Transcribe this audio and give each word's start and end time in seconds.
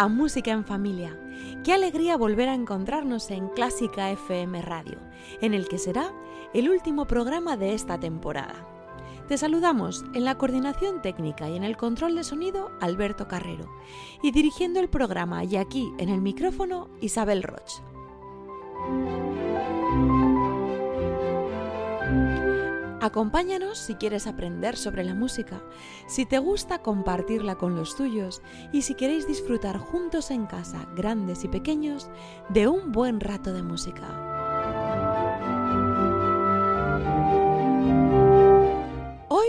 A 0.00 0.08
Música 0.08 0.50
en 0.52 0.64
Familia. 0.64 1.14
Qué 1.62 1.74
alegría 1.74 2.16
volver 2.16 2.48
a 2.48 2.54
encontrarnos 2.54 3.30
en 3.30 3.48
Clásica 3.48 4.10
FM 4.10 4.62
Radio, 4.62 4.96
en 5.42 5.52
el 5.52 5.68
que 5.68 5.76
será 5.76 6.10
el 6.54 6.70
último 6.70 7.06
programa 7.06 7.58
de 7.58 7.74
esta 7.74 8.00
temporada. 8.00 8.66
Te 9.28 9.36
saludamos 9.36 10.06
en 10.14 10.24
la 10.24 10.38
coordinación 10.38 11.02
técnica 11.02 11.50
y 11.50 11.56
en 11.56 11.64
el 11.64 11.76
control 11.76 12.14
de 12.14 12.24
sonido 12.24 12.70
Alberto 12.80 13.28
Carrero 13.28 13.70
y 14.22 14.30
dirigiendo 14.30 14.80
el 14.80 14.88
programa 14.88 15.44
y 15.44 15.56
aquí 15.56 15.92
en 15.98 16.08
el 16.08 16.22
micrófono 16.22 16.88
Isabel 17.02 17.42
Roch. 17.42 17.82
Acompáñanos 23.00 23.78
si 23.78 23.94
quieres 23.94 24.26
aprender 24.26 24.76
sobre 24.76 25.04
la 25.04 25.14
música, 25.14 25.62
si 26.06 26.26
te 26.26 26.38
gusta 26.38 26.82
compartirla 26.82 27.54
con 27.54 27.74
los 27.74 27.96
tuyos 27.96 28.42
y 28.72 28.82
si 28.82 28.94
queréis 28.94 29.26
disfrutar 29.26 29.78
juntos 29.78 30.30
en 30.30 30.44
casa, 30.44 30.86
grandes 30.94 31.42
y 31.44 31.48
pequeños, 31.48 32.10
de 32.50 32.68
un 32.68 32.92
buen 32.92 33.20
rato 33.20 33.54
de 33.54 33.62
música. 33.62 34.06
Hoy, 39.28 39.48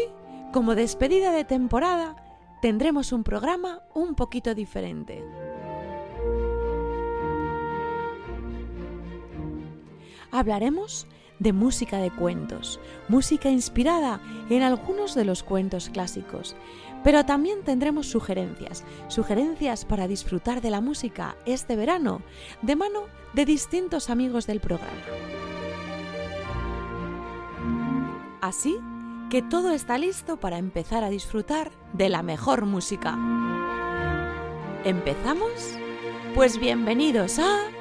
como 0.53 0.73
despedida 0.73 1.33
de 1.33 1.43
temporada, 1.43 2.15
tendremos 2.61 3.11
un 3.11 3.25
programa 3.25 3.81
un 3.93 4.15
poquito 4.15 4.55
diferente. 4.55 5.25
Hablaremos 10.31 11.05
de 11.41 11.53
música 11.53 11.97
de 11.97 12.11
cuentos, 12.11 12.79
música 13.07 13.49
inspirada 13.49 14.21
en 14.51 14.61
algunos 14.61 15.15
de 15.15 15.25
los 15.25 15.41
cuentos 15.41 15.89
clásicos. 15.89 16.55
Pero 17.03 17.25
también 17.25 17.63
tendremos 17.63 18.05
sugerencias, 18.05 18.83
sugerencias 19.07 19.83
para 19.83 20.07
disfrutar 20.07 20.61
de 20.61 20.69
la 20.69 20.81
música 20.81 21.35
este 21.47 21.75
verano, 21.75 22.21
de 22.61 22.75
mano 22.75 23.05
de 23.33 23.45
distintos 23.45 24.11
amigos 24.11 24.45
del 24.45 24.59
programa. 24.59 24.91
Así 28.39 28.77
que 29.31 29.41
todo 29.41 29.71
está 29.71 29.97
listo 29.97 30.39
para 30.39 30.59
empezar 30.59 31.03
a 31.03 31.09
disfrutar 31.09 31.71
de 31.93 32.09
la 32.09 32.21
mejor 32.21 32.67
música. 32.67 33.17
¿Empezamos? 34.83 35.73
Pues 36.35 36.59
bienvenidos 36.59 37.39
a... 37.39 37.80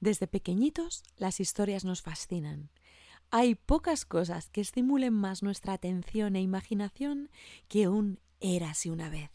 Desde 0.00 0.26
pequeñitos 0.26 1.02
las 1.16 1.40
historias 1.40 1.84
nos 1.84 2.00
fascinan. 2.00 2.70
Hay 3.30 3.54
pocas 3.54 4.06
cosas 4.06 4.48
que 4.48 4.62
estimulen 4.62 5.12
más 5.12 5.42
nuestra 5.42 5.74
atención 5.74 6.36
e 6.36 6.40
imaginación 6.40 7.30
que 7.68 7.86
un 7.86 8.18
érase 8.40 8.90
una 8.90 9.10
vez. 9.10 9.30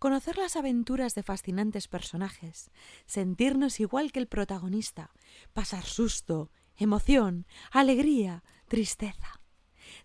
Conocer 0.00 0.36
las 0.38 0.56
aventuras 0.56 1.14
de 1.14 1.22
fascinantes 1.22 1.86
personajes, 1.86 2.70
sentirnos 3.06 3.78
igual 3.78 4.10
que 4.10 4.18
el 4.18 4.26
protagonista, 4.26 5.12
pasar 5.52 5.84
susto, 5.84 6.50
emoción, 6.76 7.46
alegría, 7.70 8.42
tristeza, 8.66 9.40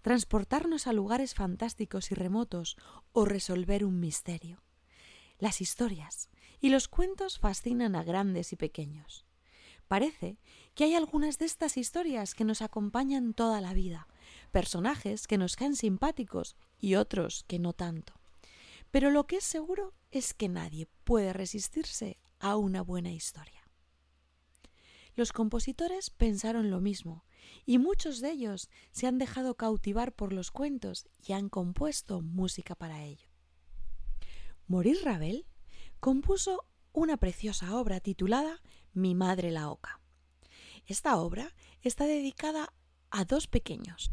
transportarnos 0.03 0.85
a 0.85 0.93
lugares 0.93 1.33
fantásticos 1.33 2.11
y 2.11 2.15
remotos 2.15 2.77
o 3.13 3.25
resolver 3.25 3.83
un 3.83 3.99
misterio. 3.99 4.63
Las 5.39 5.59
historias 5.59 6.29
y 6.61 6.69
los 6.69 6.87
cuentos 6.87 7.39
fascinan 7.39 7.95
a 7.95 8.03
grandes 8.03 8.53
y 8.53 8.55
pequeños. 8.55 9.25
Parece 9.89 10.37
que 10.75 10.83
hay 10.83 10.93
algunas 10.93 11.39
de 11.39 11.45
estas 11.45 11.75
historias 11.75 12.35
que 12.35 12.45
nos 12.45 12.61
acompañan 12.61 13.33
toda 13.33 13.59
la 13.59 13.73
vida, 13.73 14.07
personajes 14.51 15.25
que 15.25 15.39
nos 15.39 15.55
caen 15.55 15.75
simpáticos 15.75 16.55
y 16.79 16.93
otros 16.93 17.43
que 17.47 17.57
no 17.57 17.73
tanto. 17.73 18.13
Pero 18.91 19.09
lo 19.09 19.25
que 19.25 19.37
es 19.37 19.43
seguro 19.43 19.95
es 20.11 20.35
que 20.35 20.47
nadie 20.47 20.87
puede 21.03 21.33
resistirse 21.33 22.19
a 22.37 22.55
una 22.55 22.83
buena 22.83 23.11
historia. 23.11 23.67
Los 25.15 25.33
compositores 25.33 26.11
pensaron 26.11 26.69
lo 26.69 26.81
mismo, 26.81 27.25
y 27.65 27.79
muchos 27.79 28.21
de 28.21 28.29
ellos 28.29 28.69
se 28.91 29.07
han 29.07 29.17
dejado 29.17 29.55
cautivar 29.55 30.13
por 30.13 30.33
los 30.33 30.51
cuentos 30.51 31.07
y 31.25 31.33
han 31.33 31.49
compuesto 31.49 32.21
música 32.21 32.75
para 32.75 33.05
ello. 33.05 33.27
Maurice 34.67 35.03
Ravel 35.03 35.47
compuso 35.99 36.63
una 36.93 37.17
preciosa 37.17 37.75
obra 37.75 37.99
titulada 37.99 38.61
Mi 38.99 39.15
madre 39.15 39.49
la 39.49 39.69
oca. 39.69 40.01
Esta 40.85 41.15
obra 41.15 41.55
está 41.81 42.03
dedicada 42.05 42.73
a 43.11 43.23
dos 43.23 43.47
pequeños, 43.47 44.11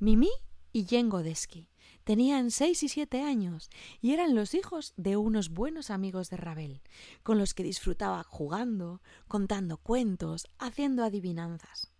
Mimi 0.00 0.28
y 0.70 0.84
Jen 0.84 1.08
Godesky. 1.08 1.70
Tenían 2.04 2.50
seis 2.50 2.82
y 2.82 2.90
siete 2.90 3.22
años 3.22 3.70
y 4.02 4.12
eran 4.12 4.34
los 4.34 4.52
hijos 4.52 4.92
de 4.98 5.16
unos 5.16 5.48
buenos 5.48 5.88
amigos 5.88 6.28
de 6.28 6.36
Ravel, 6.36 6.82
con 7.22 7.38
los 7.38 7.54
que 7.54 7.62
disfrutaba 7.62 8.22
jugando, 8.22 9.00
contando 9.28 9.78
cuentos, 9.78 10.46
haciendo 10.58 11.04
adivinanzas. 11.04 11.90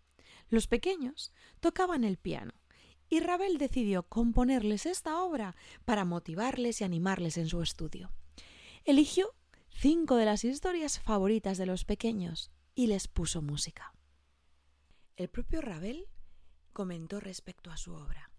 Los 0.50 0.66
pequeños 0.66 1.32
tocaban 1.60 2.04
el 2.04 2.18
piano 2.18 2.52
y 3.08 3.20
Ravel 3.20 3.56
decidió 3.56 4.02
componerles 4.02 4.84
esta 4.84 5.22
obra 5.22 5.56
para 5.86 6.04
motivarles 6.04 6.82
y 6.82 6.84
animarles 6.84 7.38
en 7.38 7.48
su 7.48 7.62
estudio. 7.62 8.12
Eligió 8.84 9.34
cinco 9.80 10.16
de 10.16 10.24
las 10.24 10.42
historias 10.42 10.98
favoritas 10.98 11.56
de 11.56 11.64
los 11.64 11.84
pequeños 11.84 12.50
y 12.74 12.88
les 12.88 13.06
puso 13.06 13.42
música. 13.42 13.94
El 15.14 15.28
propio 15.28 15.60
Ravel 15.60 16.08
comentó 16.72 17.20
respecto 17.20 17.70
a 17.70 17.76
su 17.76 17.94
obra. 17.94 18.32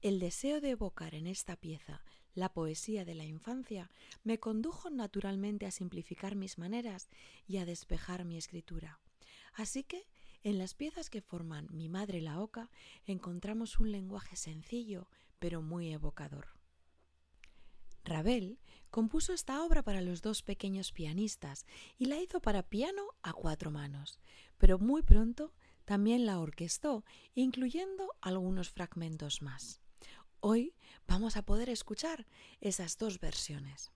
El 0.00 0.20
deseo 0.20 0.62
de 0.62 0.70
evocar 0.70 1.14
en 1.14 1.26
esta 1.26 1.54
pieza 1.56 2.02
la 2.32 2.54
poesía 2.54 3.04
de 3.04 3.14
la 3.14 3.24
infancia 3.24 3.90
me 4.24 4.40
condujo 4.40 4.88
naturalmente 4.88 5.66
a 5.66 5.70
simplificar 5.70 6.34
mis 6.34 6.56
maneras 6.56 7.10
y 7.46 7.58
a 7.58 7.66
despejar 7.66 8.24
mi 8.24 8.38
escritura. 8.38 8.98
Así 9.52 9.84
que, 9.84 10.08
en 10.44 10.56
las 10.56 10.72
piezas 10.72 11.10
que 11.10 11.20
forman 11.20 11.68
Mi 11.72 11.90
Madre 11.90 12.22
la 12.22 12.40
Oca, 12.40 12.70
encontramos 13.04 13.78
un 13.80 13.92
lenguaje 13.92 14.36
sencillo, 14.36 15.10
pero 15.40 15.60
muy 15.60 15.92
evocador. 15.92 16.55
Ravel 18.06 18.60
compuso 18.90 19.32
esta 19.32 19.62
obra 19.64 19.82
para 19.82 20.00
los 20.00 20.22
dos 20.22 20.42
pequeños 20.42 20.92
pianistas 20.92 21.66
y 21.98 22.06
la 22.06 22.18
hizo 22.20 22.40
para 22.40 22.62
piano 22.62 23.02
a 23.22 23.32
cuatro 23.32 23.70
manos, 23.70 24.20
pero 24.58 24.78
muy 24.78 25.02
pronto 25.02 25.52
también 25.84 26.24
la 26.24 26.38
orquestó, 26.38 27.04
incluyendo 27.34 28.14
algunos 28.20 28.70
fragmentos 28.70 29.42
más. 29.42 29.80
Hoy 30.40 30.74
vamos 31.06 31.36
a 31.36 31.42
poder 31.42 31.68
escuchar 31.68 32.26
esas 32.60 32.96
dos 32.96 33.20
versiones. 33.20 33.90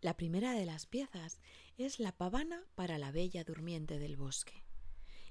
La 0.00 0.16
primera 0.16 0.52
de 0.52 0.66
las 0.66 0.86
piezas 0.86 1.38
es 1.76 2.00
La 2.00 2.12
pavana 2.12 2.64
para 2.74 2.98
la 2.98 3.12
bella 3.12 3.44
durmiente 3.44 3.98
del 3.98 4.16
bosque, 4.16 4.64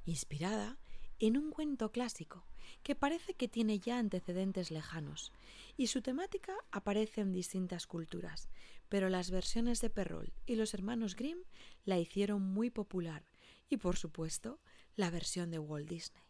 inspirada 0.06 0.78
en 1.19 1.38
un 1.38 1.51
cuento 1.51 1.91
clásico 1.91 2.45
que 2.83 2.95
parece 2.95 3.33
que 3.33 3.47
tiene 3.47 3.79
ya 3.79 4.00
antecedentes 4.00 4.71
lejanos, 4.71 5.31
y 5.77 5.88
su 5.88 6.01
temática 6.01 6.56
aparece 6.71 7.21
en 7.21 7.33
distintas 7.33 7.88
culturas, 7.88 8.50
pero 8.89 9.09
las 9.09 9.31
versiones 9.31 9.81
de 9.81 9.89
Perrol 9.89 10.33
y 10.45 10.56
los 10.56 10.73
hermanos 10.73 11.15
Grimm 11.15 11.39
la 11.83 12.00
hicieron 12.00 12.41
muy 12.41 12.69
popular, 12.69 13.25
y 13.69 13.77
por 13.77 13.97
supuesto, 13.97 14.59
la 14.95 15.09
versión 15.09 15.51
de 15.51 15.59
Walt 15.59 15.89
Disney. 15.89 16.23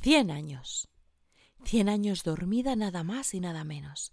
Cien 0.00 0.30
años. 0.30 0.88
Cien 1.64 1.88
años 1.88 2.22
dormida 2.22 2.76
nada 2.76 3.02
más 3.02 3.34
y 3.34 3.40
nada 3.40 3.64
menos, 3.64 4.12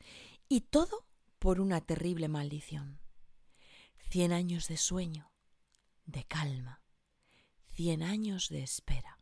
y 0.49 0.61
todo 0.61 1.05
por 1.37 1.59
una 1.59 1.81
terrible 1.81 2.27
maldición. 2.27 2.99
Cien 4.09 4.31
años 4.31 4.67
de 4.67 4.77
sueño, 4.77 5.31
de 6.05 6.23
calma, 6.23 6.81
cien 7.69 8.01
años 8.01 8.49
de 8.49 8.63
espera. 8.63 9.14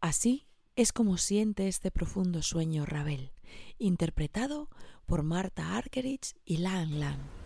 Así 0.00 0.46
es 0.76 0.92
como 0.92 1.16
siente 1.16 1.66
este 1.66 1.90
profundo 1.90 2.42
sueño 2.42 2.86
Ravel, 2.86 3.32
interpretado 3.78 4.68
por 5.06 5.24
Marta 5.24 5.76
Argerich 5.76 6.36
y 6.44 6.58
Lang 6.58 6.92
Lang. 6.92 7.37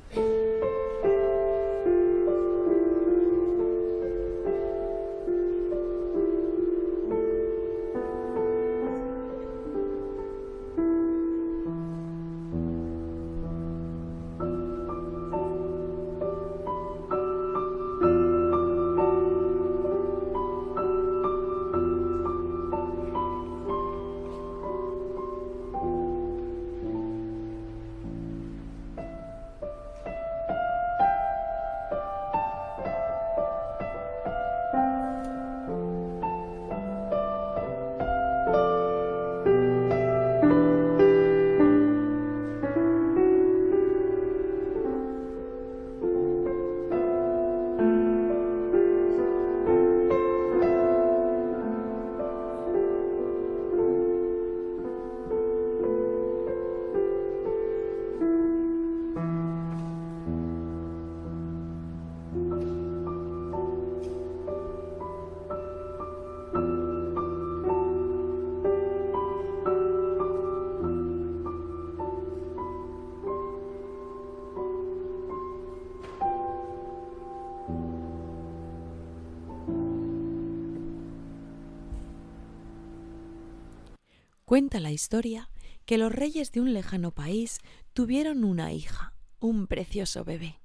Cuenta 84.52 84.80
la 84.80 84.92
historia 84.92 85.48
que 85.86 85.96
los 85.96 86.12
reyes 86.12 86.52
de 86.52 86.60
un 86.60 86.74
lejano 86.74 87.10
país 87.10 87.56
tuvieron 87.94 88.44
una 88.44 88.70
hija, 88.70 89.14
un 89.40 89.66
precioso 89.66 90.24
bebé. 90.24 90.60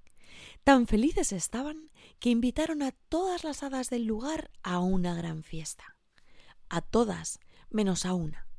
Tan 0.65 0.87
felices 0.87 1.31
estaban 1.31 1.89
que 2.19 2.29
invitaron 2.29 2.81
a 2.81 2.91
todas 2.91 3.45
las 3.45 3.63
hadas 3.63 3.89
del 3.89 4.03
lugar 4.03 4.51
a 4.61 4.79
una 4.79 5.15
gran 5.15 5.41
fiesta. 5.41 5.95
A 6.67 6.81
todas, 6.81 7.39
menos 7.69 8.05
a 8.05 8.13
una. 8.13 8.49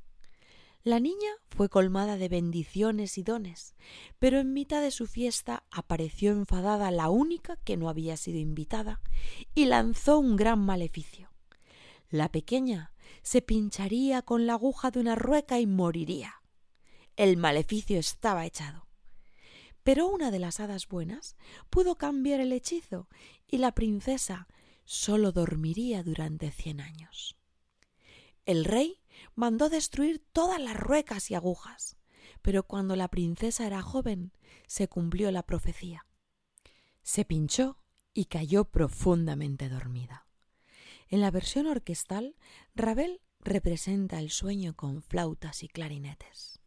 La 0.83 0.99
niña 0.99 1.33
fue 1.51 1.69
colmada 1.69 2.17
de 2.17 2.31
bendiciones 2.31 3.19
y 3.19 3.23
dones, 3.23 3.75
pero 4.19 4.39
en 4.39 4.55
mitad 4.55 4.81
de 4.81 4.91
su 4.91 5.07
fiesta 5.07 5.63
apareció 5.71 6.31
enfadada 6.31 6.91
la 6.91 7.11
única 7.11 7.57
que 7.65 7.77
no 7.77 7.91
había 7.91 8.17
sido 8.17 8.39
invitada 8.39 9.03
y 9.55 9.67
lanzó 9.67 10.21
un 10.21 10.37
gran 10.37 10.61
maleficio. 10.61 11.29
La 12.09 12.33
pequeña 12.33 12.93
se 13.29 13.43
pincharía 13.43 14.23
con 14.23 14.47
la 14.47 14.55
aguja 14.55 14.91
de 14.91 15.01
una 15.01 15.15
rueca 15.15 15.61
y 15.61 15.67
moriría. 15.67 16.41
El 17.15 17.37
maleficio 17.37 17.99
estaba 17.99 18.47
echado. 18.47 18.89
Pero 19.83 20.07
una 20.07 20.31
de 20.31 20.39
las 20.39 20.61
hadas 20.61 20.89
buenas 20.89 21.37
pudo 21.69 21.97
cambiar 21.97 22.41
el 22.41 22.55
hechizo 22.55 23.07
y 23.47 23.59
la 23.59 23.73
princesa 23.73 24.49
sólo 24.87 25.31
dormiría 25.31 26.03
durante 26.03 26.51
cien 26.51 26.81
años. 26.81 27.37
El 28.47 28.65
rey 28.65 29.03
mandó 29.35 29.69
destruir 29.69 30.25
todas 30.33 30.59
las 30.59 30.79
ruecas 30.79 31.31
y 31.31 31.35
agujas, 31.35 31.99
pero 32.41 32.63
cuando 32.63 32.97
la 32.97 33.09
princesa 33.09 33.67
era 33.67 33.83
joven 33.83 34.33
se 34.67 34.89
cumplió 34.89 35.31
la 35.33 35.43
profecía. 35.43 36.07
Se 37.03 37.27
pinchó 37.27 37.77
y 38.15 38.25
cayó 38.25 38.65
profundamente 38.65 39.69
dormida. 39.69 40.28
En 41.09 41.21
la 41.21 41.31
versión 41.31 41.67
orquestal, 41.67 42.37
Ravel 42.75 43.21
representa 43.41 44.19
el 44.19 44.31
sueño 44.31 44.75
con 44.75 45.03
flautas 45.03 45.63
y 45.63 45.69
clarinetes. 45.69 46.58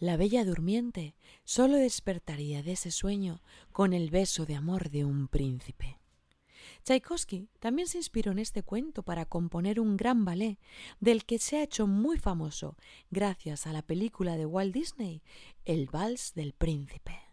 La 0.00 0.16
bella 0.16 0.44
durmiente 0.44 1.16
sólo 1.44 1.76
despertaría 1.76 2.62
de 2.62 2.72
ese 2.72 2.92
sueño 2.92 3.42
con 3.72 3.92
el 3.92 4.10
beso 4.10 4.46
de 4.46 4.54
amor 4.54 4.90
de 4.90 5.04
un 5.04 5.26
príncipe. 5.26 5.98
Tchaikovsky 6.84 7.48
también 7.58 7.88
se 7.88 7.98
inspiró 7.98 8.30
en 8.30 8.38
este 8.38 8.62
cuento 8.62 9.02
para 9.02 9.26
componer 9.26 9.80
un 9.80 9.96
gran 9.96 10.24
ballet 10.24 10.58
del 11.00 11.24
que 11.24 11.38
se 11.38 11.56
ha 11.56 11.64
hecho 11.64 11.88
muy 11.88 12.16
famoso 12.16 12.76
gracias 13.10 13.66
a 13.66 13.72
la 13.72 13.82
película 13.82 14.36
de 14.36 14.46
Walt 14.46 14.72
Disney, 14.72 15.22
El 15.64 15.86
Vals 15.86 16.32
del 16.34 16.52
Príncipe. 16.52 17.27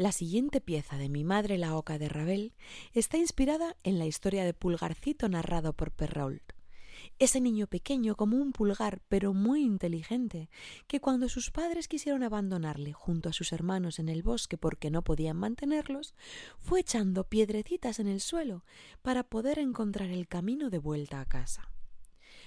La 0.00 0.12
siguiente 0.12 0.62
pieza 0.62 0.96
de 0.96 1.10
Mi 1.10 1.24
madre 1.24 1.58
la 1.58 1.76
oca 1.76 1.98
de 1.98 2.08
Ravel 2.08 2.54
está 2.94 3.18
inspirada 3.18 3.76
en 3.82 3.98
la 3.98 4.06
historia 4.06 4.46
de 4.46 4.54
Pulgarcito 4.54 5.28
narrado 5.28 5.74
por 5.74 5.90
Perrault. 5.90 6.54
Ese 7.18 7.38
niño 7.38 7.66
pequeño 7.66 8.16
como 8.16 8.38
un 8.38 8.52
pulgar, 8.52 9.02
pero 9.10 9.34
muy 9.34 9.60
inteligente, 9.60 10.48
que 10.86 11.02
cuando 11.02 11.28
sus 11.28 11.50
padres 11.50 11.86
quisieron 11.86 12.22
abandonarle 12.22 12.94
junto 12.94 13.28
a 13.28 13.34
sus 13.34 13.52
hermanos 13.52 13.98
en 13.98 14.08
el 14.08 14.22
bosque 14.22 14.56
porque 14.56 14.90
no 14.90 15.02
podían 15.02 15.36
mantenerlos, 15.36 16.14
fue 16.60 16.80
echando 16.80 17.24
piedrecitas 17.24 17.98
en 17.98 18.08
el 18.08 18.22
suelo 18.22 18.64
para 19.02 19.24
poder 19.24 19.58
encontrar 19.58 20.08
el 20.08 20.28
camino 20.28 20.70
de 20.70 20.78
vuelta 20.78 21.20
a 21.20 21.26
casa. 21.26 21.74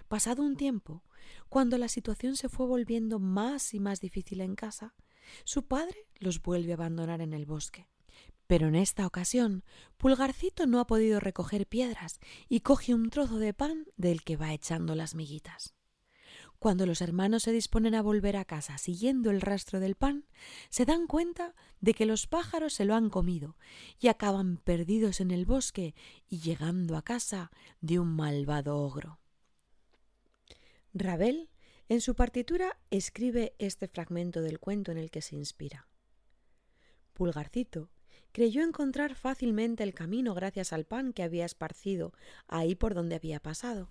Pasado 0.07 0.41
un 0.41 0.55
tiempo, 0.55 1.03
cuando 1.49 1.77
la 1.77 1.87
situación 1.87 2.35
se 2.35 2.49
fue 2.49 2.65
volviendo 2.65 3.19
más 3.19 3.75
y 3.75 3.79
más 3.79 4.01
difícil 4.01 4.41
en 4.41 4.55
casa, 4.55 4.95
su 5.43 5.65
padre 5.67 6.07
los 6.15 6.41
vuelve 6.41 6.71
a 6.71 6.75
abandonar 6.75 7.21
en 7.21 7.33
el 7.33 7.45
bosque. 7.45 7.87
Pero 8.47 8.67
en 8.67 8.75
esta 8.75 9.07
ocasión, 9.07 9.63
Pulgarcito 9.97 10.65
no 10.65 10.79
ha 10.79 10.87
podido 10.87 11.19
recoger 11.19 11.65
piedras 11.65 12.19
y 12.49 12.59
coge 12.59 12.93
un 12.93 13.09
trozo 13.09 13.39
de 13.39 13.53
pan 13.53 13.87
del 13.97 14.23
que 14.23 14.37
va 14.37 14.53
echando 14.53 14.95
las 14.95 15.15
miguitas. 15.15 15.73
Cuando 16.59 16.85
los 16.85 17.01
hermanos 17.01 17.43
se 17.43 17.51
disponen 17.51 17.93
a 17.93 18.01
volver 18.01 18.37
a 18.37 18.45
casa 18.45 18.77
siguiendo 18.77 19.31
el 19.31 19.41
rastro 19.41 19.81
del 19.81 19.95
pan, 19.95 20.25
se 20.69 20.85
dan 20.85 21.07
cuenta 21.07 21.55
de 21.81 21.93
que 21.93 22.05
los 22.05 22.25
pájaros 22.25 22.73
se 22.73 22.85
lo 22.85 22.95
han 22.95 23.09
comido 23.09 23.57
y 23.99 24.07
acaban 24.07 24.57
perdidos 24.63 25.19
en 25.19 25.31
el 25.31 25.45
bosque 25.45 25.93
y 26.29 26.39
llegando 26.39 26.95
a 26.95 27.01
casa 27.01 27.51
de 27.81 27.99
un 27.99 28.15
malvado 28.15 28.77
ogro. 28.77 29.19
Ravel, 30.93 31.49
en 31.89 32.01
su 32.01 32.15
partitura, 32.15 32.77
escribe 32.91 33.55
este 33.59 33.87
fragmento 33.87 34.41
del 34.41 34.59
cuento 34.59 34.91
en 34.91 34.97
el 34.97 35.11
que 35.11 35.21
se 35.21 35.35
inspira. 35.35 35.87
Pulgarcito 37.13 37.89
creyó 38.31 38.63
encontrar 38.63 39.15
fácilmente 39.15 39.83
el 39.83 39.93
camino 39.93 40.33
gracias 40.33 40.73
al 40.73 40.85
pan 40.85 41.13
que 41.13 41.23
había 41.23 41.45
esparcido 41.45 42.13
ahí 42.47 42.75
por 42.75 42.93
donde 42.93 43.15
había 43.15 43.39
pasado, 43.39 43.89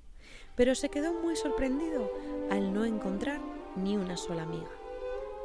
pero 0.56 0.74
se 0.74 0.88
quedó 0.88 1.12
muy 1.14 1.36
sorprendido 1.36 2.10
al 2.50 2.72
no 2.72 2.84
encontrar 2.84 3.40
ni 3.76 3.96
una 3.96 4.16
sola 4.16 4.46
miga. 4.46 4.70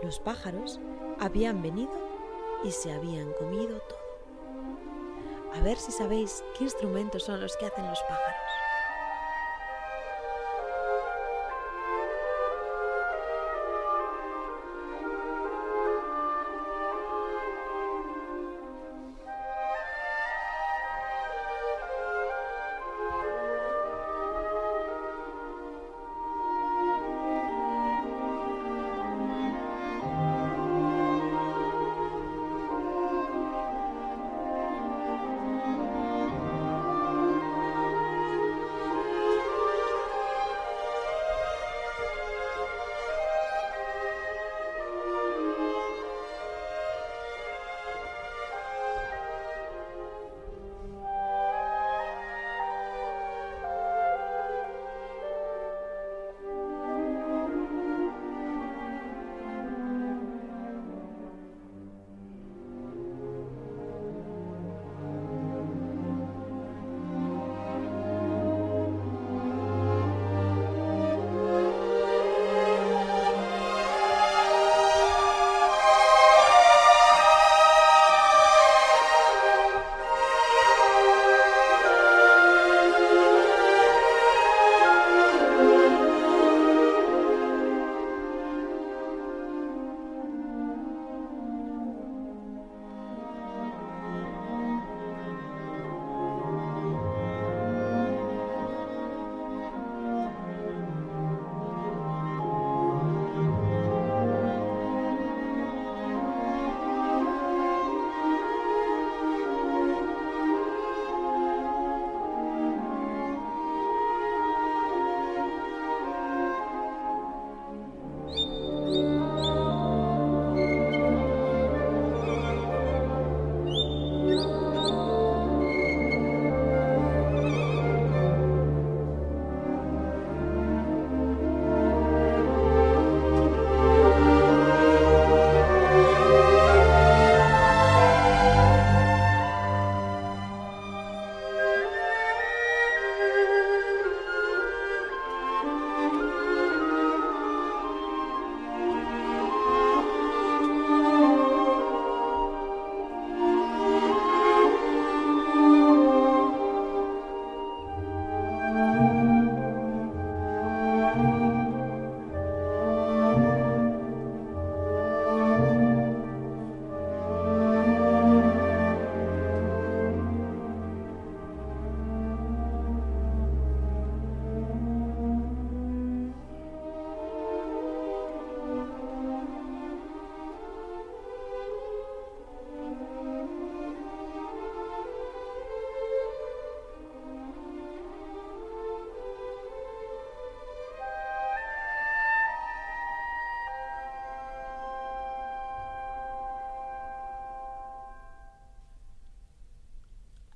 Los 0.01 0.20
pájaros 0.20 0.80
habían 1.20 1.62
venido 1.62 1.92
y 2.63 2.72
se 2.72 2.92
habían 2.92 3.34
comido 3.34 3.80
todo. 3.82 4.08
A 5.54 5.62
ver 5.62 5.77
si 5.77 5.92
sabéis 5.92 6.44
qué 6.58 6.63
instrumentos 6.66 7.24
son 7.24 7.42
los 7.42 7.56
que 7.58 7.66
hacen 7.66 7.88
los 7.88 8.01
pájaros. 8.01 8.47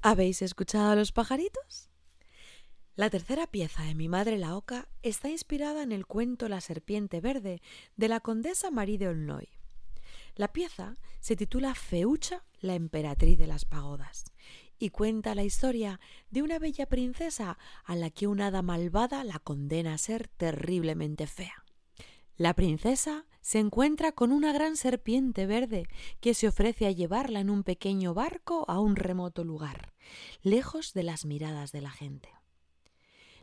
¿Habéis 0.03 0.41
escuchado 0.41 0.89
a 0.89 0.95
los 0.95 1.11
pajaritos? 1.11 1.91
La 2.95 3.11
tercera 3.11 3.45
pieza 3.45 3.83
de 3.83 3.93
Mi 3.93 4.09
madre 4.09 4.39
la 4.39 4.57
oca 4.57 4.89
está 5.03 5.29
inspirada 5.29 5.83
en 5.83 5.91
el 5.91 6.07
cuento 6.07 6.49
La 6.49 6.59
serpiente 6.59 7.21
verde 7.21 7.61
de 7.97 8.07
la 8.07 8.19
condesa 8.19 8.71
Marie 8.71 8.97
de 8.97 9.05
Aulnoy. 9.05 9.49
La 10.33 10.53
pieza 10.53 10.97
se 11.19 11.35
titula 11.35 11.75
Feucha, 11.75 12.43
la 12.61 12.73
emperatriz 12.73 13.37
de 13.37 13.45
las 13.45 13.65
pagodas, 13.65 14.23
y 14.79 14.89
cuenta 14.89 15.35
la 15.35 15.43
historia 15.43 15.99
de 16.31 16.41
una 16.41 16.57
bella 16.57 16.87
princesa 16.87 17.59
a 17.83 17.95
la 17.95 18.09
que 18.09 18.25
una 18.25 18.47
hada 18.47 18.63
malvada 18.63 19.23
la 19.23 19.37
condena 19.37 19.93
a 19.93 19.99
ser 19.99 20.29
terriblemente 20.29 21.27
fea. 21.27 21.63
La 22.37 22.55
princesa 22.55 23.27
se 23.41 23.60
encuentra 23.60 24.12
con 24.12 24.32
una 24.32 24.54
gran 24.54 24.77
serpiente 24.77 25.45
verde 25.45 25.88
que 26.19 26.34
se 26.34 26.47
ofrece 26.47 26.86
a 26.86 26.91
llevarla 26.91 27.39
en 27.39 27.49
un 27.49 27.63
pequeño 27.63 28.13
barco 28.13 28.65
a 28.67 28.80
un 28.80 28.95
remoto 28.95 29.43
lugar, 29.43 29.93
lejos 30.41 30.93
de 30.93 31.04
las 31.04 31.25
miradas 31.25 31.71
de 31.71 31.82
la 31.82 31.91
gente. 31.91 32.30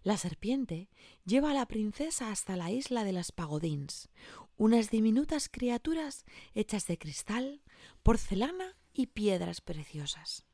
La 0.02 0.16
serpiente 0.16 0.88
lleva 1.24 1.50
a 1.50 1.54
la 1.54 1.66
princesa 1.66 2.30
hasta 2.30 2.56
la 2.56 2.70
isla 2.70 3.04
de 3.04 3.12
las 3.12 3.32
pagodins, 3.32 4.08
unas 4.56 4.90
diminutas 4.90 5.48
criaturas 5.48 6.24
hechas 6.54 6.86
de 6.86 6.98
cristal, 6.98 7.62
porcelana 8.02 8.76
y 8.92 9.08
piedras 9.08 9.60
preciosas. 9.60 10.44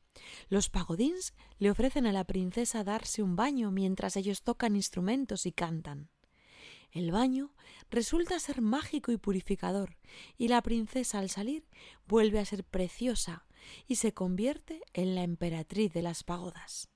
Los 0.49 0.69
pagodins 0.69 1.33
le 1.57 1.69
ofrecen 1.69 2.07
a 2.07 2.11
la 2.11 2.23
princesa 2.23 2.83
darse 2.83 3.21
un 3.21 3.35
baño 3.35 3.71
mientras 3.71 4.15
ellos 4.15 4.43
tocan 4.43 4.75
instrumentos 4.75 5.45
y 5.45 5.51
cantan. 5.51 6.09
El 6.95 7.11
baño 7.11 7.51
resulta 7.91 8.39
ser 8.39 8.61
mágico 8.61 9.11
y 9.11 9.17
purificador, 9.17 9.97
y 10.37 10.47
la 10.47 10.61
princesa 10.61 11.19
al 11.19 11.29
salir 11.29 11.67
vuelve 12.07 12.39
a 12.39 12.45
ser 12.45 12.63
preciosa 12.63 13.45
y 13.85 13.97
se 13.97 14.13
convierte 14.13 14.81
en 14.93 15.13
la 15.13 15.23
emperatriz 15.23 15.91
de 15.91 16.01
las 16.01 16.23
pagodas. 16.23 16.87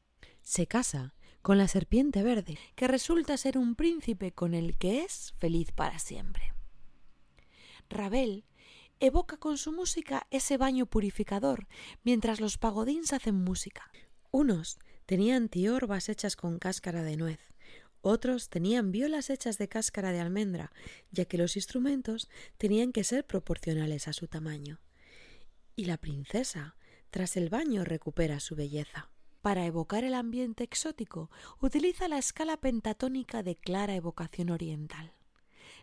Se 0.42 0.68
casa 0.68 1.16
con 1.42 1.58
la 1.58 1.68
serpiente 1.68 2.24
verde, 2.24 2.58
que 2.76 2.88
resulta 2.88 3.36
ser 3.36 3.58
un 3.58 3.76
príncipe 3.76 4.32
con 4.32 4.54
el 4.54 4.78
que 4.78 5.04
es 5.04 5.34
feliz 5.38 5.74
para 5.74 6.00
siempre. 6.00 6.54
Ravel 7.90 8.46
evoca 9.02 9.36
con 9.36 9.58
su 9.58 9.74
música 9.74 10.28
ese 10.32 10.56
baño 10.56 10.86
purificador 10.86 11.68
mientras 12.06 12.40
los 12.40 12.58
pagodins 12.58 13.12
hacen 13.12 13.36
música. 13.36 13.92
Unos 14.32 14.80
tenían 15.06 15.50
tiorbas 15.50 16.08
hechas 16.08 16.38
con 16.38 16.58
cáscara 16.58 17.04
de 17.04 17.18
nuez, 17.18 17.40
otros 18.02 18.50
tenían 18.50 18.92
violas 18.92 19.30
hechas 19.30 19.58
de 19.58 19.68
cáscara 19.68 20.12
de 20.12 20.20
almendra, 20.20 20.72
ya 21.12 21.26
que 21.26 21.38
los 21.38 21.56
instrumentos 21.56 22.30
tenían 22.58 22.92
que 22.92 23.04
ser 23.04 23.26
proporcionales 23.26 24.08
a 24.08 24.14
su 24.14 24.28
tamaño. 24.28 24.80
Y 25.76 25.86
la 25.86 25.98
princesa, 25.98 26.76
tras 27.10 27.38
el 27.38 27.50
baño, 27.50 27.84
recupera 27.84 28.40
su 28.40 28.56
belleza. 28.56 29.10
Para 29.42 29.66
evocar 29.66 30.04
el 30.04 30.14
ambiente 30.14 30.64
exótico, 30.64 31.30
utiliza 31.62 32.08
la 32.08 32.18
escala 32.18 32.58
pentatónica 32.58 33.44
de 33.44 33.56
clara 33.56 33.96
evocación 33.96 34.50
oriental. 34.50 35.14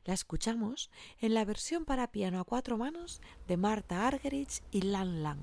La 0.05 0.15
escuchamos 0.15 0.91
en 1.21 1.35
la 1.35 1.45
versión 1.45 1.85
para 1.85 2.13
piano 2.13 2.39
a 2.39 2.45
cuatro 2.45 2.77
manos 2.77 3.21
de 3.49 3.57
Marta 3.57 4.07
Argerich 4.07 4.63
y 4.71 4.83
Lan 4.83 5.23
Lang. 5.23 5.41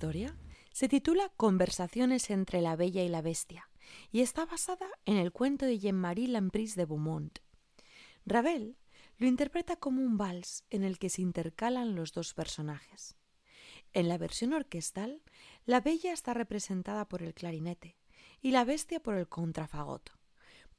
Historia 0.00 0.34
se 0.72 0.88
titula 0.88 1.30
Conversaciones 1.36 2.30
entre 2.30 2.62
la 2.62 2.74
Bella 2.74 3.02
y 3.02 3.10
la 3.10 3.20
Bestia 3.20 3.68
y 4.10 4.22
está 4.22 4.46
basada 4.46 4.86
en 5.04 5.18
el 5.18 5.30
cuento 5.30 5.66
de 5.66 5.78
Jean-Marie 5.78 6.28
Lampris 6.28 6.74
de 6.74 6.86
Beaumont. 6.86 7.40
Ravel 8.24 8.78
lo 9.18 9.26
interpreta 9.26 9.76
como 9.76 10.00
un 10.00 10.16
vals 10.16 10.64
en 10.70 10.84
el 10.84 10.98
que 10.98 11.10
se 11.10 11.20
intercalan 11.20 11.94
los 11.96 12.14
dos 12.14 12.32
personajes. 12.32 13.18
En 13.92 14.08
la 14.08 14.16
versión 14.16 14.54
orquestal, 14.54 15.20
la 15.66 15.82
Bella 15.82 16.14
está 16.14 16.32
representada 16.32 17.06
por 17.06 17.22
el 17.22 17.34
clarinete 17.34 17.98
y 18.40 18.52
la 18.52 18.64
Bestia 18.64 19.00
por 19.00 19.16
el 19.16 19.28
contrafagoto. 19.28 20.12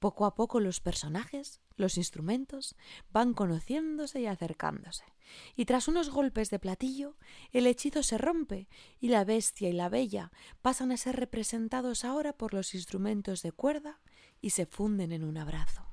Poco 0.02 0.26
a 0.26 0.34
poco 0.34 0.60
los 0.60 0.80
personajes, 0.80 1.62
los 1.76 1.96
instrumentos, 1.96 2.76
van 3.12 3.36
conociéndose 3.36 4.20
y 4.20 4.26
acercándose, 4.26 5.06
y 5.56 5.66
tras 5.66 5.88
unos 5.88 6.10
golpes 6.10 6.50
de 6.50 6.58
platillo, 6.58 7.18
el 7.52 7.68
hechizo 7.68 8.02
se 8.02 8.18
rompe 8.18 8.68
y 9.00 9.10
la 9.10 9.26
bestia 9.26 9.70
y 9.70 9.74
la 9.74 9.90
bella 9.90 10.32
pasan 10.64 10.92
a 10.92 10.98
ser 10.98 11.18
representados 11.18 12.04
ahora 12.04 12.34
por 12.34 12.52
los 12.56 12.74
instrumentos 12.74 13.44
de 13.44 13.52
cuerda 13.52 14.02
y 14.42 14.50
se 14.50 14.66
funden 14.66 15.12
en 15.12 15.24
un 15.24 15.38
abrazo. 15.38 15.86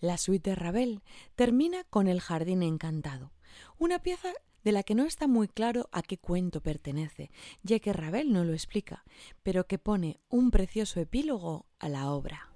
La 0.00 0.18
suite 0.18 0.50
de 0.50 0.56
Ravel 0.56 1.02
termina 1.34 1.84
con 1.84 2.06
El 2.06 2.20
jardín 2.20 2.62
encantado, 2.62 3.32
una 3.78 3.98
pieza 4.00 4.32
de 4.64 4.72
la 4.72 4.82
que 4.82 4.94
no 4.94 5.04
está 5.04 5.28
muy 5.28 5.48
claro 5.48 5.88
a 5.92 6.02
qué 6.02 6.18
cuento 6.18 6.60
pertenece, 6.60 7.30
ya 7.62 7.78
que 7.78 7.92
Ravel 7.92 8.32
no 8.32 8.44
lo 8.44 8.52
explica, 8.52 9.04
pero 9.42 9.66
que 9.66 9.78
pone 9.78 10.20
un 10.28 10.50
precioso 10.50 10.98
epílogo 11.00 11.66
a 11.78 11.88
la 11.88 12.10
obra. 12.10 12.55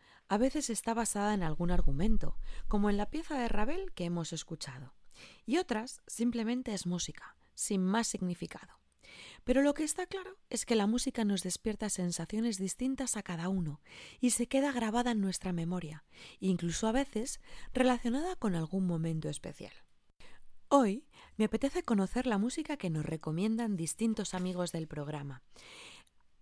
a 0.31 0.37
veces 0.37 0.69
está 0.69 0.93
basada 0.93 1.33
en 1.33 1.43
algún 1.43 1.71
argumento, 1.71 2.37
como 2.69 2.89
en 2.89 2.95
la 2.95 3.09
pieza 3.09 3.37
de 3.37 3.49
Ravel 3.49 3.91
que 3.91 4.05
hemos 4.05 4.31
escuchado, 4.31 4.93
y 5.45 5.57
otras 5.57 6.01
simplemente 6.07 6.73
es 6.73 6.87
música, 6.87 7.35
sin 7.53 7.83
más 7.83 8.07
significado. 8.07 8.79
Pero 9.43 9.61
lo 9.61 9.73
que 9.73 9.83
está 9.83 10.05
claro 10.05 10.37
es 10.49 10.65
que 10.65 10.77
la 10.77 10.87
música 10.87 11.25
nos 11.25 11.43
despierta 11.43 11.89
sensaciones 11.89 12.57
distintas 12.57 13.17
a 13.17 13.23
cada 13.23 13.49
uno 13.49 13.81
y 14.21 14.29
se 14.29 14.47
queda 14.47 14.71
grabada 14.71 15.11
en 15.11 15.19
nuestra 15.19 15.51
memoria, 15.51 16.05
incluso 16.39 16.87
a 16.87 16.93
veces 16.93 17.41
relacionada 17.73 18.37
con 18.37 18.55
algún 18.55 18.87
momento 18.87 19.27
especial. 19.27 19.73
Hoy 20.69 21.09
me 21.35 21.43
apetece 21.43 21.83
conocer 21.83 22.25
la 22.25 22.37
música 22.37 22.77
que 22.77 22.89
nos 22.89 23.05
recomiendan 23.05 23.75
distintos 23.75 24.33
amigos 24.33 24.71
del 24.71 24.87
programa 24.87 25.43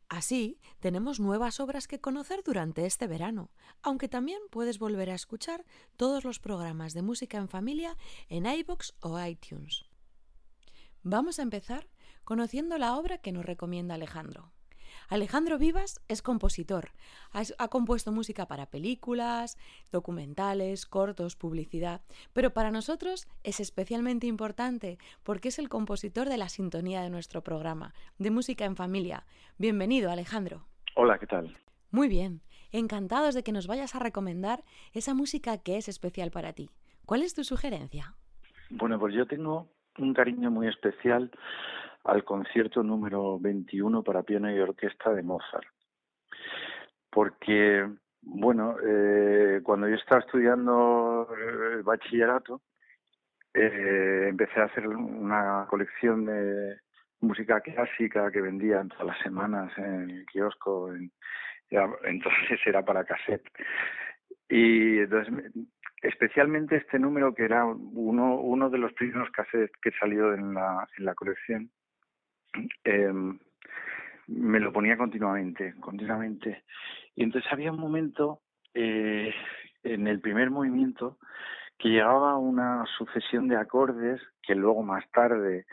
Así, 0.10 0.60
tenemos 0.80 1.20
nuevas 1.20 1.60
obras 1.60 1.88
que 1.88 2.02
conocer 2.02 2.42
durante 2.44 2.88
este 2.88 3.06
verano, 3.06 3.52
aunque 3.84 4.10
también 4.10 4.40
puedes 4.50 4.80
volver 4.80 5.12
a 5.12 5.16
escuchar 5.16 5.66
todos 5.98 6.24
los 6.24 6.40
programas 6.40 6.96
de 6.96 7.04
música 7.04 7.38
en 7.38 7.48
familia 7.48 7.96
en 8.28 8.48
iBox 8.48 8.96
o 9.02 9.24
iTunes. 9.24 9.86
Vamos 11.04 11.38
a 11.38 11.44
empezar 11.44 11.88
conociendo 12.24 12.80
la 12.80 12.98
obra 12.98 13.20
que 13.20 13.32
nos 13.32 13.46
recomienda 13.46 13.96
Alejandro. 13.96 14.52
Alejandro 15.10 15.58
Vivas 15.58 16.00
es 16.08 16.22
compositor. 16.22 16.90
Ha, 17.32 17.68
compuesto 17.70 18.12
música 18.12 18.46
para 18.46 18.68
películas, 18.68 19.58
documentales, 19.92 20.86
cortos, 20.86 21.36
publicidad, 21.36 22.02
pero 22.32 22.52
para 22.52 22.70
nosotros 22.70 23.28
es 23.44 23.60
especialmente 23.60 24.28
importante 24.28 25.00
porque 25.24 25.48
es 25.48 25.58
el 25.58 25.68
compositor 25.68 26.30
de 26.30 26.38
la 26.38 26.48
sintonía 26.48 27.02
de 27.02 27.10
nuestro 27.10 27.42
programa, 27.42 27.96
de 28.20 28.30
Música 28.30 28.66
en 28.66 28.76
Familia. 28.76 29.26
Bienvenido, 29.58 30.12
Alejandro. 30.12 30.68
Hola, 30.96 31.18
¿qué 31.18 31.26
tal? 31.26 31.58
Muy 31.90 32.08
bien, 32.08 32.42
encantados 32.72 33.34
de 33.34 33.42
que 33.42 33.52
nos 33.52 33.66
vayas 33.66 33.96
a 33.96 34.00
recomendar 34.00 34.64
esa 34.94 35.16
música 35.16 35.58
que 35.58 35.78
es 35.78 35.90
especial 35.90 36.30
para 36.30 36.54
ti. 36.54 36.70
¿Cuál 37.08 37.24
es 37.24 37.34
tu 37.34 37.44
sugerencia? 37.44 38.14
Bueno, 38.70 39.00
pues 39.00 39.16
yo 39.16 39.26
tengo 39.26 39.68
un 39.98 40.14
cariño 40.14 40.52
muy 40.52 40.68
especial 40.68 41.32
al 42.10 42.24
concierto 42.24 42.84
número 42.84 43.40
21 43.40 44.04
para 44.04 44.24
piano 44.24 44.52
y 44.52 44.60
orquesta 44.60 45.14
de 45.14 45.24
Mozart. 45.24 45.68
Porque, 47.10 47.88
bueno, 48.22 48.76
eh, 48.84 49.62
cuando 49.64 49.88
yo 49.88 49.96
estaba 49.96 50.22
estudiando 50.22 51.28
el 51.76 51.84
bachillerato, 51.84 52.62
eh, 53.54 54.28
empecé 54.30 54.60
a 54.60 54.66
hacer 54.66 54.88
una 54.88 55.66
colección 55.70 56.26
de 56.26 56.78
música 57.22 57.60
clásica 57.62 58.32
que 58.32 58.42
vendían 58.42 58.90
todas 58.90 59.08
las 59.08 59.20
semanas 59.20 59.72
en 59.78 60.10
el 60.10 60.26
kiosco, 60.26 60.94
entonces 62.04 62.60
era 62.66 62.84
para 62.84 63.04
cassette. 63.04 63.48
Y 64.48 65.00
entonces, 65.00 65.52
especialmente 66.02 66.78
este 66.78 66.98
número 66.98 67.34
que 67.34 67.46
era 67.46 67.66
uno, 67.66 68.36
uno 68.40 68.70
de 68.70 68.78
los 68.78 68.94
primeros 68.94 69.30
cassettes 69.32 69.76
que 69.82 69.92
salió 70.00 70.34
en 70.34 70.54
la 70.54 71.16
colección, 71.16 71.70
eh, 72.84 73.12
me 74.28 74.60
lo 74.60 74.72
ponía 74.72 74.98
continuamente, 74.98 75.76
continuamente. 75.80 76.64
Y 77.16 77.24
entonces 77.24 77.52
había 77.52 77.72
un 77.72 77.80
momento 77.80 78.42
eh, 78.74 79.34
en 79.84 80.08
el 80.08 80.20
primer 80.20 80.52
movimiento 80.52 81.18
que 81.78 81.90
llegaba 81.90 82.38
una 82.38 82.86
sucesión 82.98 83.48
de 83.48 83.56
acordes 83.56 84.22
que 84.44 84.54
luego 84.54 84.84
más 84.84 85.10
tarde 85.12 85.66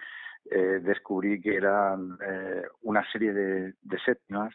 eh, 0.50 0.80
descubrí 0.82 1.40
que 1.40 1.56
eran 1.56 2.16
eh, 2.24 2.62
una 2.82 3.04
serie 3.10 3.32
de, 3.32 3.74
séptimas 4.04 4.54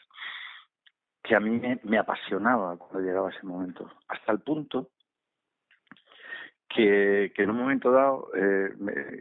que 1.21 1.35
a 1.35 1.39
mí 1.39 1.61
me, 1.83 1.97
apasionaba 1.97 2.77
cuando 2.77 3.01
llegaba 3.01 3.29
ese 3.29 3.45
momento, 3.45 3.91
hasta 4.07 4.31
el 4.31 4.39
punto 4.39 4.89
que, 6.75 7.31
en 7.35 7.49
un 7.49 7.57
momento 7.57 7.91
dado 7.91 8.29
eh, 8.35 8.73